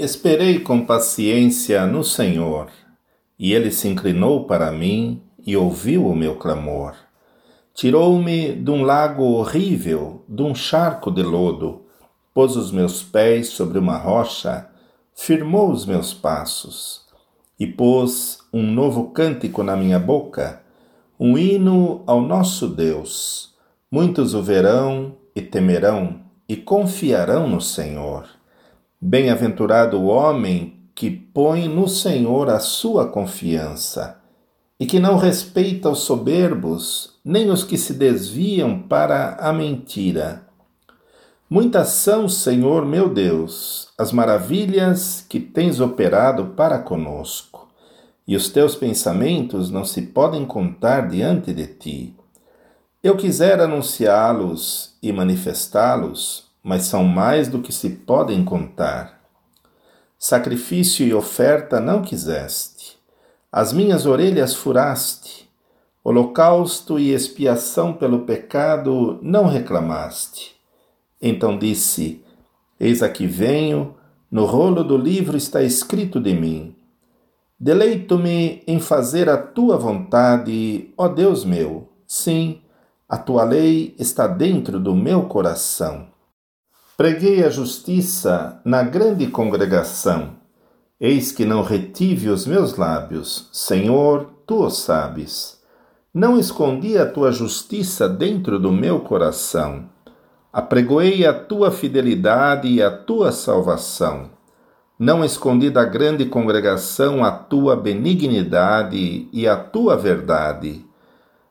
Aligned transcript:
Esperei 0.00 0.60
com 0.60 0.86
paciência 0.86 1.84
no 1.84 2.04
Senhor, 2.04 2.68
e 3.36 3.52
ele 3.52 3.72
se 3.72 3.88
inclinou 3.88 4.44
para 4.44 4.70
mim 4.70 5.20
e 5.44 5.56
ouviu 5.56 6.06
o 6.06 6.14
meu 6.14 6.36
clamor. 6.36 6.94
Tirou-me 7.74 8.52
de 8.52 8.70
um 8.70 8.84
lago 8.84 9.24
horrível, 9.24 10.24
de 10.28 10.40
um 10.40 10.54
charco 10.54 11.10
de 11.10 11.24
lodo, 11.24 11.82
pôs 12.32 12.54
os 12.54 12.70
meus 12.70 13.02
pés 13.02 13.48
sobre 13.48 13.76
uma 13.80 13.96
rocha, 13.96 14.68
firmou 15.16 15.68
os 15.68 15.84
meus 15.84 16.14
passos, 16.14 17.02
e 17.58 17.66
pôs 17.66 18.38
um 18.52 18.62
novo 18.62 19.10
cântico 19.10 19.64
na 19.64 19.76
minha 19.76 19.98
boca, 19.98 20.62
um 21.18 21.36
hino 21.36 22.04
ao 22.06 22.20
nosso 22.20 22.68
Deus. 22.68 23.52
Muitos 23.90 24.32
o 24.32 24.44
verão 24.44 25.16
e 25.34 25.42
temerão 25.42 26.20
e 26.48 26.54
confiarão 26.54 27.48
no 27.48 27.60
Senhor. 27.60 28.37
Bem-aventurado 29.00 29.96
o 29.96 30.06
homem 30.06 30.82
que 30.92 31.08
põe 31.08 31.68
no 31.68 31.86
Senhor 31.86 32.50
a 32.50 32.58
sua 32.58 33.06
confiança 33.06 34.20
e 34.80 34.86
que 34.86 34.98
não 34.98 35.16
respeita 35.16 35.88
os 35.88 36.00
soberbos, 36.00 37.14
nem 37.24 37.48
os 37.48 37.62
que 37.62 37.78
se 37.78 37.94
desviam 37.94 38.82
para 38.82 39.36
a 39.36 39.52
mentira. 39.52 40.48
Muitas 41.48 41.90
são, 41.90 42.28
Senhor 42.28 42.84
meu 42.84 43.08
Deus, 43.08 43.88
as 43.96 44.10
maravilhas 44.10 45.24
que 45.28 45.38
tens 45.38 45.78
operado 45.78 46.46
para 46.56 46.80
conosco, 46.80 47.68
e 48.26 48.34
os 48.34 48.50
teus 48.50 48.74
pensamentos 48.74 49.70
não 49.70 49.84
se 49.84 50.02
podem 50.02 50.44
contar 50.44 51.08
diante 51.08 51.54
de 51.54 51.68
ti. 51.68 52.16
Eu 53.00 53.16
quisera 53.16 53.62
anunciá-los 53.62 54.96
e 55.00 55.12
manifestá-los, 55.12 56.47
mas 56.62 56.84
são 56.84 57.04
mais 57.04 57.48
do 57.48 57.60
que 57.60 57.72
se 57.72 57.90
podem 57.90 58.44
contar. 58.44 59.20
Sacrifício 60.18 61.06
e 61.06 61.14
oferta 61.14 61.80
não 61.80 62.02
quiseste, 62.02 62.98
as 63.50 63.72
minhas 63.72 64.04
orelhas 64.04 64.54
furaste, 64.54 65.48
holocausto 66.04 66.98
e 66.98 67.12
expiação 67.12 67.92
pelo 67.92 68.20
pecado 68.20 69.18
não 69.22 69.46
reclamaste. 69.46 70.54
Então 71.20 71.58
disse: 71.58 72.22
Eis 72.78 73.02
aqui 73.02 73.26
venho, 73.26 73.94
no 74.30 74.44
rolo 74.44 74.84
do 74.84 74.96
livro 74.96 75.36
está 75.36 75.62
escrito 75.62 76.20
de 76.20 76.34
mim. 76.34 76.74
Deleito-me 77.58 78.62
em 78.66 78.78
fazer 78.78 79.28
a 79.28 79.36
tua 79.36 79.76
vontade, 79.76 80.92
ó 80.96 81.08
Deus 81.08 81.44
meu. 81.44 81.88
Sim, 82.06 82.60
a 83.08 83.16
tua 83.16 83.42
lei 83.44 83.94
está 83.98 84.26
dentro 84.26 84.78
do 84.78 84.94
meu 84.94 85.24
coração. 85.24 86.06
Preguei 86.98 87.44
a 87.44 87.48
justiça 87.48 88.60
na 88.64 88.82
grande 88.82 89.28
congregação. 89.28 90.30
Eis 91.00 91.30
que 91.30 91.44
não 91.44 91.62
retive 91.62 92.28
os 92.28 92.44
meus 92.44 92.76
lábios. 92.76 93.48
Senhor, 93.52 94.28
tu 94.44 94.64
o 94.64 94.68
sabes. 94.68 95.60
Não 96.12 96.36
escondi 96.36 96.98
a 96.98 97.06
tua 97.06 97.30
justiça 97.30 98.08
dentro 98.08 98.58
do 98.58 98.72
meu 98.72 98.98
coração. 98.98 99.88
Apregoei 100.52 101.24
a 101.24 101.32
tua 101.32 101.70
fidelidade 101.70 102.66
e 102.66 102.82
a 102.82 102.90
tua 102.90 103.30
salvação. 103.30 104.30
Não 104.98 105.24
escondi 105.24 105.70
da 105.70 105.84
grande 105.84 106.24
congregação 106.24 107.24
a 107.24 107.30
tua 107.30 107.76
benignidade 107.76 109.28
e 109.32 109.46
a 109.46 109.56
tua 109.56 109.96
verdade. 109.96 110.84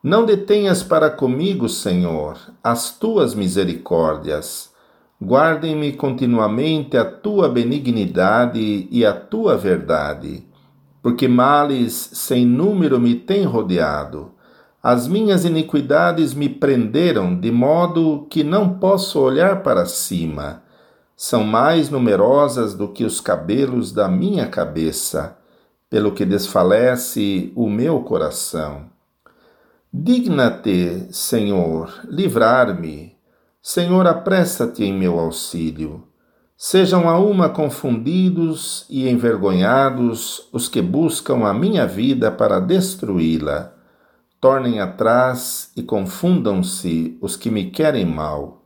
Não 0.00 0.24
detenhas 0.24 0.84
para 0.84 1.10
comigo, 1.10 1.68
Senhor, 1.68 2.38
as 2.62 2.96
tuas 2.96 3.34
misericórdias 3.34 4.70
guardem-me 5.22 5.92
continuamente 5.92 6.96
a 6.96 7.04
tua 7.04 7.48
benignidade 7.48 8.88
e 8.90 9.06
a 9.06 9.12
tua 9.12 9.56
verdade, 9.56 10.44
porque 11.00 11.28
males 11.28 12.10
sem 12.12 12.44
número 12.44 12.98
me 12.98 13.14
têm 13.14 13.44
rodeado. 13.44 14.32
As 14.82 15.06
minhas 15.06 15.44
iniquidades 15.44 16.34
me 16.34 16.48
prenderam, 16.48 17.38
de 17.38 17.52
modo 17.52 18.26
que 18.28 18.42
não 18.42 18.78
posso 18.80 19.20
olhar 19.20 19.62
para 19.62 19.86
cima. 19.86 20.62
São 21.16 21.44
mais 21.44 21.88
numerosas 21.88 22.74
do 22.74 22.88
que 22.88 23.04
os 23.04 23.20
cabelos 23.20 23.92
da 23.92 24.08
minha 24.08 24.46
cabeça, 24.46 25.38
pelo 25.88 26.10
que 26.10 26.24
desfalece 26.24 27.52
o 27.54 27.70
meu 27.70 28.00
coração. 28.00 28.86
Digna-te, 29.94 31.06
Senhor, 31.12 31.92
livrar-me 32.08 33.12
Senhor, 33.64 34.08
apressa-te 34.08 34.82
em 34.82 34.92
meu 34.92 35.20
auxílio. 35.20 36.02
Sejam 36.56 37.08
a 37.08 37.16
uma 37.20 37.48
confundidos 37.48 38.84
e 38.90 39.08
envergonhados 39.08 40.48
os 40.52 40.68
que 40.68 40.82
buscam 40.82 41.46
a 41.46 41.54
minha 41.54 41.86
vida 41.86 42.32
para 42.32 42.58
destruí-la. 42.58 43.72
Tornem 44.40 44.80
atrás 44.80 45.70
e 45.76 45.82
confundam-se 45.84 47.16
os 47.20 47.36
que 47.36 47.52
me 47.52 47.70
querem 47.70 48.04
mal. 48.04 48.64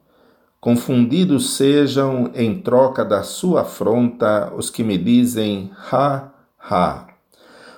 Confundidos 0.59 1.57
sejam 1.57 2.31
em 2.35 2.59
troca 2.63 3.05
da 3.05 3.23
sua 3.23 3.61
afronta 3.61 4.51
os 4.57 4.71
que 4.71 4.83
me 4.83 4.97
dizem 4.97 5.71
ha, 5.93 6.31
ha. 6.59 7.07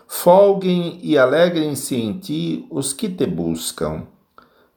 Folguem 0.06 1.00
e 1.02 1.18
alegrem-se 1.18 1.96
em 1.96 2.16
ti 2.16 2.64
os 2.70 2.92
que 2.92 3.08
te 3.08 3.26
buscam 3.26 4.06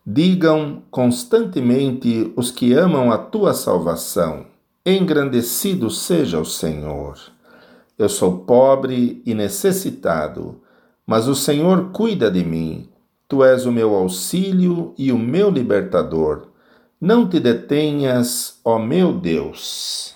Digam 0.05 0.81
constantemente 0.89 2.33
os 2.35 2.49
que 2.49 2.73
amam 2.73 3.11
a 3.11 3.19
tua 3.19 3.53
salvação: 3.53 4.47
Engrandecido 4.83 5.91
seja 5.91 6.39
o 6.39 6.45
Senhor. 6.45 7.19
Eu 7.99 8.09
sou 8.09 8.39
pobre 8.39 9.21
e 9.23 9.35
necessitado, 9.35 10.59
mas 11.05 11.27
o 11.27 11.35
Senhor 11.35 11.91
cuida 11.91 12.31
de 12.31 12.43
mim. 12.43 12.89
Tu 13.27 13.43
és 13.43 13.67
o 13.67 13.71
meu 13.71 13.93
auxílio 13.93 14.93
e 14.97 15.11
o 15.11 15.19
meu 15.19 15.51
libertador. 15.51 16.47
Não 16.99 17.29
te 17.29 17.39
detenhas, 17.39 18.59
ó 18.65 18.79
meu 18.79 19.13
Deus. 19.13 20.15